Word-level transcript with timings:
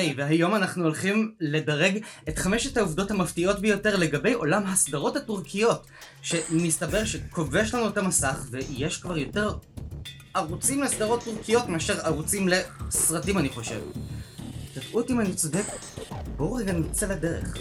ריי, 0.00 0.14
והיום 0.16 0.54
אנחנו 0.54 0.84
הולכים 0.84 1.34
לדרג 1.40 1.98
את 2.28 2.38
חמשת 2.38 2.76
העובדות 2.76 3.10
המפתיעות 3.10 3.60
ביותר 3.60 3.96
לגבי 3.96 4.32
עולם 4.32 4.66
הסדרות 4.66 5.16
הטורקיות, 5.16 5.86
שמסתבר 6.22 7.04
שכובש 7.04 7.74
לנו 7.74 7.88
את 7.88 7.98
המסך, 7.98 8.46
ויש 8.50 8.96
כבר 8.98 9.18
יותר 9.18 9.54
ערוצים 10.34 10.82
לסדרות 10.82 11.24
טורקיות 11.24 11.68
מאשר 11.68 12.00
ערוצים 12.00 12.48
לסרטים 12.48 13.38
אני 13.38 13.48
חושב. 13.48 13.80
תדעו 14.74 15.00
אותי 15.00 15.12
אם 15.12 15.20
אני 15.20 15.34
צודק, 15.34 15.64
בואו 16.36 16.52
רגע 16.52 16.72
נצא 16.72 17.06
לדרך. 17.06 17.56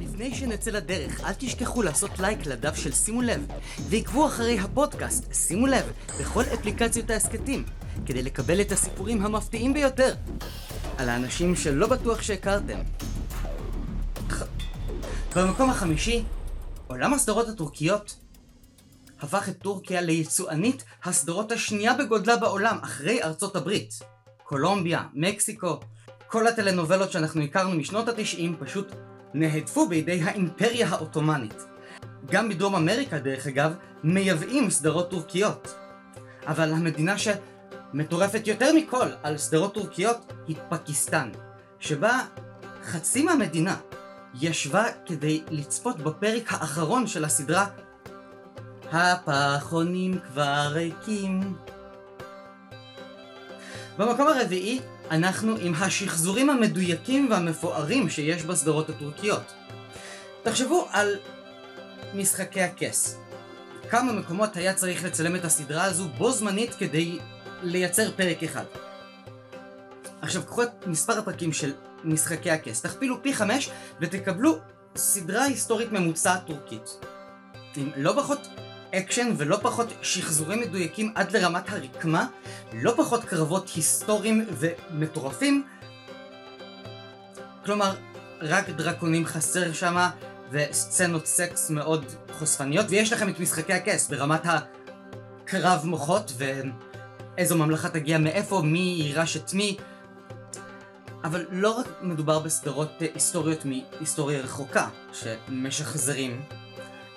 לפני 0.00 0.34
שנצא 0.34 0.70
לדרך, 0.70 1.24
אל 1.24 1.32
תשכחו 1.32 1.82
לעשות 1.82 2.18
לייק 2.18 2.46
לדף 2.46 2.76
של 2.76 2.92
שימו 2.92 3.22
לב, 3.22 3.46
ועקבו 3.88 4.26
אחרי 4.26 4.58
הפודקאסט, 4.58 5.34
שימו 5.34 5.66
לב, 5.66 5.92
בכל 6.20 6.42
אפליקציות 6.54 7.10
ההסכתים, 7.10 7.64
כדי 8.06 8.22
לקבל 8.22 8.60
את 8.60 8.72
הסיפורים 8.72 9.24
המפתיעים 9.26 9.74
ביותר, 9.74 10.14
על 10.98 11.08
האנשים 11.08 11.56
שלא 11.56 11.86
בטוח 11.86 12.22
שהכרתם. 12.22 12.78
במקום 15.36 15.70
החמישי, 15.70 16.24
עולם 16.86 17.14
הסדרות 17.14 17.48
הטורקיות 17.48 18.16
הפך 19.20 19.48
את 19.48 19.58
טורקיה 19.58 20.00
ליצואנית 20.00 20.84
הסדרות 21.04 21.52
השנייה 21.52 21.94
בגודלה 21.94 22.36
בעולם, 22.36 22.78
אחרי 22.82 23.22
ארצות 23.22 23.56
הברית. 23.56 23.98
קולומביה, 24.44 25.02
מקסיקו, 25.14 25.80
כל 26.26 26.46
הטלנובלות 26.46 27.12
שאנחנו 27.12 27.42
הכרנו 27.42 27.76
משנות 27.76 28.08
התשעים 28.08 28.56
פשוט 28.60 28.92
נהדפו 29.34 29.88
בידי 29.88 30.22
האימפריה 30.22 30.88
העות'מאנית. 30.88 31.62
גם 32.30 32.48
בדרום 32.48 32.74
אמריקה, 32.74 33.18
דרך 33.18 33.46
אגב, 33.46 33.72
מייבאים 34.04 34.70
סדרות 34.70 35.10
טורקיות. 35.10 35.74
אבל 36.46 36.72
המדינה 36.72 37.18
שמטורפת 37.92 38.46
יותר 38.46 38.72
מכל 38.76 39.06
על 39.22 39.38
סדרות 39.38 39.74
טורקיות 39.74 40.32
היא 40.48 40.56
פקיסטן, 40.68 41.30
שבה 41.78 42.20
חצי 42.84 43.22
מהמדינה 43.22 43.76
ישבה 44.40 44.84
כדי 45.06 45.42
לצפות 45.50 45.98
בפרק 45.98 46.52
האחרון 46.52 47.06
של 47.06 47.24
הסדרה 47.24 47.66
הפחונים 48.92 50.18
כבר 50.18 50.68
ריקים. 50.72 51.56
במקום 53.98 54.26
הרביעי 54.28 54.80
אנחנו 55.10 55.56
עם 55.60 55.74
השחזורים 55.74 56.50
המדויקים 56.50 57.30
והמפוארים 57.30 58.10
שיש 58.10 58.42
בסדרות 58.42 58.90
הטורקיות. 58.90 59.52
תחשבו 60.42 60.88
על 60.90 61.16
משחקי 62.14 62.62
הכס. 62.62 63.16
כמה 63.90 64.12
מקומות 64.12 64.56
היה 64.56 64.74
צריך 64.74 65.04
לצלם 65.04 65.36
את 65.36 65.44
הסדרה 65.44 65.84
הזו 65.84 66.08
בו 66.08 66.32
זמנית 66.32 66.74
כדי 66.74 67.18
לייצר 67.62 68.10
פרק 68.16 68.42
אחד. 68.42 68.64
עכשיו 70.22 70.42
קחו 70.42 70.62
את 70.62 70.86
מספר 70.86 71.18
הפרקים 71.18 71.52
של 71.52 71.72
משחקי 72.04 72.50
הכס, 72.50 72.82
תכפילו 72.82 73.22
פי 73.22 73.34
חמש 73.34 73.70
ותקבלו 74.00 74.58
סדרה 74.96 75.44
היסטורית 75.44 75.92
ממוצעת 75.92 76.46
טורקית. 76.46 76.98
עם 77.76 77.90
לא 77.96 78.12
פחות 78.16 78.48
אקשן 78.94 79.34
ולא 79.36 79.58
פחות 79.62 79.86
שחזורים 80.02 80.60
מדויקים 80.60 81.12
עד 81.14 81.36
לרמת 81.36 81.70
הרקמה, 81.70 82.26
לא 82.72 82.94
פחות 82.96 83.24
קרבות 83.24 83.70
היסטוריים 83.74 84.46
ומטורפים. 84.50 85.66
כלומר, 87.64 87.94
רק 88.40 88.70
דרקונים 88.70 89.26
חסר 89.26 89.72
שמה, 89.72 90.10
וסצנות 90.50 91.26
סקס 91.26 91.70
מאוד 91.70 92.04
חושפניות, 92.32 92.86
ויש 92.88 93.12
לכם 93.12 93.28
את 93.28 93.40
משחקי 93.40 93.72
הכס 93.72 94.08
ברמת 94.08 94.42
הקרב 94.44 95.80
מוחות, 95.84 96.32
ואיזו 97.36 97.56
ממלכה 97.56 97.88
תגיע 97.88 98.18
מאיפה, 98.18 98.62
מי 98.64 98.96
יירש 98.98 99.36
את 99.36 99.54
מי. 99.54 99.76
אבל 101.24 101.46
לא 101.50 101.70
רק 101.70 101.86
מדובר 102.02 102.38
בסדרות 102.38 102.90
היסטוריות 103.14 103.64
מהיסטוריה 103.64 104.40
רחוקה, 104.40 104.88
שמשחזרים, 105.12 106.42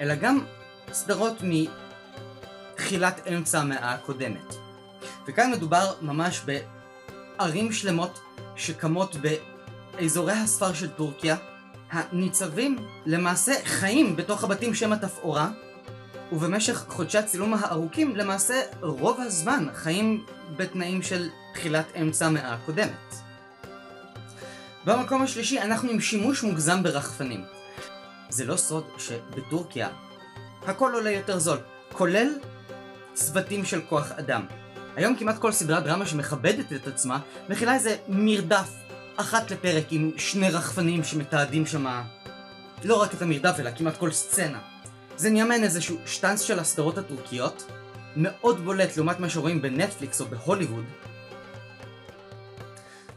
אלא 0.00 0.14
גם 0.14 0.44
סדרות 0.92 1.36
מתחילת 1.42 3.26
אמצע 3.26 3.60
המאה 3.60 3.94
הקודמת. 3.94 4.54
וכאן 5.26 5.50
מדובר 5.50 5.92
ממש 6.02 6.42
בערים 7.38 7.72
שלמות 7.72 8.20
שקמות 8.56 9.16
באזורי 9.96 10.32
הספר 10.32 10.72
של 10.72 10.88
טורקיה, 10.88 11.36
הניצבים 11.90 12.76
למעשה 13.06 13.52
חיים 13.64 14.16
בתוך 14.16 14.44
הבתים 14.44 14.74
שם 14.74 14.92
התפאורה, 14.92 15.50
ובמשך 16.32 16.84
חודשי 16.88 17.18
הצילום 17.18 17.54
הארוכים 17.54 18.16
למעשה 18.16 18.60
רוב 18.80 19.20
הזמן 19.20 19.66
חיים 19.74 20.26
בתנאים 20.56 21.02
של 21.02 21.28
תחילת 21.54 21.86
אמצע 22.00 22.26
המאה 22.26 22.54
הקודמת. 22.54 23.14
במקום 24.84 25.22
השלישי 25.22 25.60
אנחנו 25.60 25.90
עם 25.90 26.00
שימוש 26.00 26.42
מוגזם 26.42 26.82
ברחפנים. 26.82 27.44
זה 28.28 28.44
לא 28.44 28.56
סוד 28.56 28.84
שבטורקיה 28.98 29.88
הכל 30.66 30.94
עולה 30.94 31.10
יותר 31.10 31.38
זול, 31.38 31.58
כולל 31.92 32.28
צוותים 33.14 33.64
של 33.64 33.80
כוח 33.88 34.12
אדם. 34.12 34.46
היום 34.96 35.16
כמעט 35.16 35.38
כל 35.38 35.52
סדרת 35.52 35.84
דרמה 35.84 36.06
שמכבדת 36.06 36.72
את 36.72 36.86
עצמה, 36.86 37.18
מכילה 37.48 37.74
איזה 37.74 37.96
מרדף 38.08 38.70
אחת 39.16 39.50
לפרק 39.50 39.84
עם 39.90 40.10
שני 40.16 40.50
רחפנים 40.50 41.04
שמתעדים 41.04 41.66
שמה 41.66 42.02
לא 42.84 43.02
רק 43.02 43.14
את 43.14 43.22
המרדף 43.22 43.56
אלא 43.58 43.70
כמעט 43.76 43.96
כל 43.96 44.10
סצנה. 44.10 44.73
זה 45.16 45.30
נהיה 45.30 45.44
מעין 45.44 45.64
איזשהו 45.64 45.96
שטאנס 46.06 46.40
של 46.40 46.58
הסדרות 46.58 46.98
הטורקיות, 46.98 47.70
מאוד 48.16 48.64
בולט 48.64 48.96
לעומת 48.96 49.20
מה 49.20 49.28
שרואים 49.28 49.62
בנטפליקס 49.62 50.20
או 50.20 50.26
בהוליווד, 50.26 50.84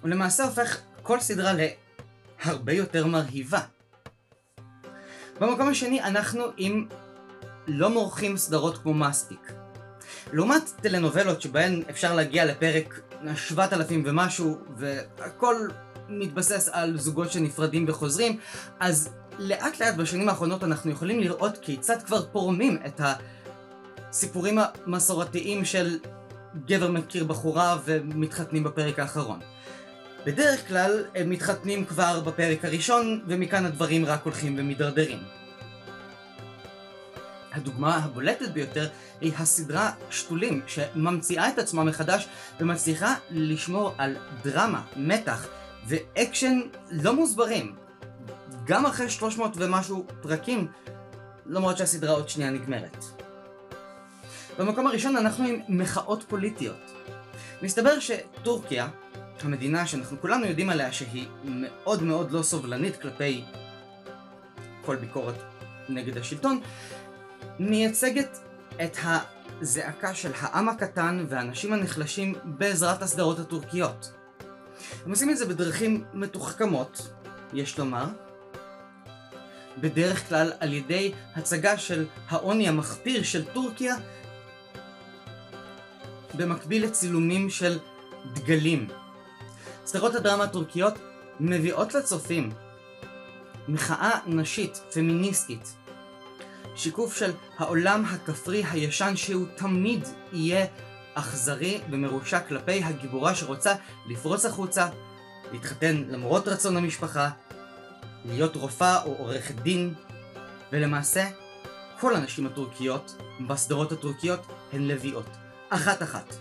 ולמעשה 0.04 0.44
הופך 0.44 0.78
כל 1.04 1.20
סדרה 1.20 1.54
להרבה 2.46 2.74
יותר 2.74 3.06
מרהיבה. 3.06 3.60
במקום 5.40 5.70
השני 5.70 6.04
אנחנו 6.04 6.44
עם 6.58 6.88
לא 7.68 7.90
מורחים 7.90 8.38
סדרות 8.38 8.78
כמו 8.78 8.94
מסטיק. 8.94 9.52
לעומת 10.34 10.70
טלנובלות 10.82 11.42
שבהן 11.42 11.84
אפשר 11.90 12.16
להגיע 12.16 12.46
לפרק 12.46 13.00
7,000 13.36 14.04
ומשהו, 14.06 14.58
והכל 14.78 15.68
מתבסס 16.10 16.70
על 16.72 16.98
זוגות 16.98 17.32
שנפרדים 17.32 17.86
וחוזרים, 17.88 18.40
אז 18.80 19.10
לאט 19.40 19.82
לאט 19.82 19.96
בשנים 19.96 20.30
האחרונות 20.30 20.64
אנחנו 20.64 20.92
יכולים 20.92 21.20
לראות 21.20 21.58
כיצד 21.58 22.04
כבר 22.04 22.26
פורמים 22.32 22.78
את 22.86 23.02
הסיפורים 24.10 24.60
המסורתיים 24.60 25.66
של 25.66 26.00
גבר 26.66 26.92
מכיר 26.92 27.24
בחורה 27.24 27.78
ומתחתנים 27.86 28.64
בפרק 28.64 29.00
האחרון. 29.00 29.40
בדרך 30.26 30.68
כלל 30.68 31.04
הם 31.16 31.30
מתחתנים 31.30 31.86
כבר 31.86 32.20
בפרק 32.20 32.66
הראשון, 32.66 33.22
ומכאן 33.28 33.66
הדברים 33.66 34.06
רק 34.06 34.24
הולכים 34.24 34.56
ומידרדרים. 34.58 35.20
הדוגמה 37.52 37.96
הבולטת 37.96 38.50
ביותר 38.50 38.88
היא 39.22 39.34
הסדרה 39.38 39.92
שתולים, 40.10 40.62
שממציאה 40.68 41.50
את 41.50 41.60
עצמה 41.60 41.84
מחדש 41.84 42.28
ומצליחה 42.60 43.16
לשמור 43.32 43.94
על 43.98 44.16
דרמה, 44.44 44.82
מתח 44.96 45.48
ואקשן 45.88 46.60
לא 46.92 47.16
מוסברים. 47.16 47.87
גם 48.68 48.86
אחרי 48.86 49.10
300 49.10 49.52
ומשהו 49.56 50.06
פרקים, 50.22 50.68
למרות 51.46 51.78
שהסדרה 51.78 52.12
עוד 52.14 52.30
שנייה 52.30 52.50
נגמרת. 52.50 53.06
במקום 54.60 54.88
הראשון 54.88 55.18
אנחנו 55.18 55.46
עם 55.46 55.60
מחאות 55.68 56.24
פוליטיות. 56.28 56.92
מסתבר 57.62 58.00
שטורקיה, 58.00 58.88
המדינה 59.42 59.88
שאנחנו 59.88 60.22
כולנו 60.22 60.46
יודעים 60.46 60.70
עליה 60.70 60.92
שהיא 60.92 61.28
מאוד 61.44 62.04
מאוד 62.04 62.32
לא 62.32 62.42
סובלנית 62.42 63.02
כלפי 63.02 63.44
כל 64.86 64.96
ביקורת 64.96 65.36
נגד 65.90 66.18
השלטון, 66.18 66.62
מייצגת 67.60 68.38
את 68.84 68.98
הזעקה 69.04 70.14
של 70.14 70.32
העם 70.40 70.70
הקטן 70.70 71.26
והאנשים 71.30 71.74
הנחלשים 71.74 72.36
בעזרת 72.44 73.02
הסדרות 73.02 73.40
הטורקיות. 73.40 74.12
הם 75.06 75.12
עושים 75.12 75.30
את 75.30 75.38
זה 75.38 75.46
בדרכים 75.46 76.04
מתוחכמות, 76.14 77.10
יש 77.54 77.80
לומר, 77.80 78.06
בדרך 79.82 80.30
כלל 80.30 80.52
על 80.60 80.74
ידי 80.74 81.12
הצגה 81.36 81.78
של 81.78 82.06
העוני 82.30 82.68
המחפיר 82.68 83.24
של 83.24 83.46
טורקיה 83.46 83.96
במקביל 86.34 86.86
לצילומים 86.86 87.50
של 87.50 87.80
דגלים. 88.34 88.88
סדרות 89.86 90.16
הדרמה 90.16 90.44
הטורקיות 90.44 90.94
מביאות 91.40 91.94
לצופים 91.94 92.52
מחאה 93.68 94.20
נשית, 94.28 94.82
פמיניסטית, 94.94 95.76
שיקוף 96.76 97.18
של 97.18 97.32
העולם 97.58 98.06
הכפרי 98.06 98.64
הישן 98.72 99.16
שהוא 99.16 99.46
תמיד 99.56 100.08
יהיה 100.34 100.66
אכזרי 101.14 101.82
ומרושע 101.92 102.40
כלפי 102.40 102.84
הגיבורה 102.84 103.36
שרוצה 103.36 103.74
לפרוץ 104.08 104.46
החוצה, 104.46 104.88
להתחתן 105.52 106.04
למרות 106.08 106.48
רצון 106.48 106.78
המשפחה, 106.78 107.30
להיות 108.28 108.56
רופאה 108.56 109.04
או 109.04 109.16
עורכת 109.18 109.56
דין, 109.56 109.94
ולמעשה 110.72 111.28
כל 112.00 112.16
הנשים 112.16 112.46
הטורקיות 112.46 113.22
בסדרות 113.48 113.92
הטורקיות 113.92 114.40
הן 114.74 114.88
לביאות, 114.88 115.30
אחת 115.70 116.04
אחת. 116.04 116.36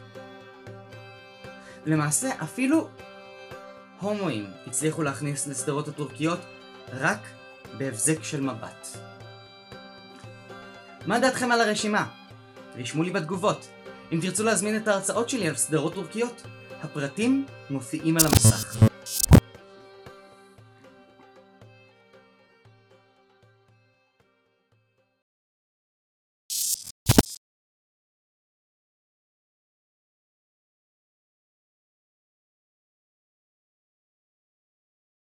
למעשה 1.87 2.29
אפילו 2.43 2.89
הומואים 4.01 4.47
הצליחו 4.67 5.03
להכניס 5.03 5.47
לסדרות 5.47 5.89
הטורקיות 5.89 6.41
רק 6.93 7.19
בהבזק 7.79 8.23
של 8.23 8.41
מבט. 8.41 8.89
מה 11.07 11.19
דעתכם 11.19 11.53
על 11.53 11.61
הרשימה? 11.61 12.07
רשמו 12.77 13.03
לי 13.03 13.11
בתגובות. 13.11 13.69
אם 14.13 14.19
תרצו 14.23 14.45
להזמין 14.45 14.77
את 14.77 14.89
ההרצאות 14.89 15.29
שלי 15.29 15.49
על 15.49 15.57
סדרות 15.57 15.95
טורקיות, 15.95 16.43
הפרטים 16.83 17.47
מופיעים 17.71 18.17
על 18.17 18.27
המסך. 18.27 18.96